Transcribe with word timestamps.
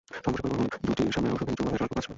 সংঘর্ষে 0.25 0.41
পরিবহন 0.45 0.67
দুটির 0.85 1.13
সামনের 1.15 1.33
অংশ 1.33 1.41
ভেঙে 1.47 1.55
চুরমার 1.57 1.73
হয়ে 1.73 1.79
সড়কের 1.79 1.85
ওপর 1.85 1.85
আছড়ে 1.85 1.89
পড়ে। 2.05 2.09